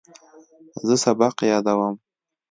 [0.87, 1.95] زه سبق یادوم.